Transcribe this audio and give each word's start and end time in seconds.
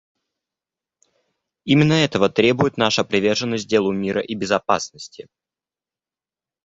Именно 1.63 1.93
этого 1.93 2.27
требует 2.27 2.75
наша 2.75 3.03
приверженность 3.03 3.67
делу 3.67 3.91
мира 3.91 4.19
и 4.19 4.33
безопасности. 4.33 5.27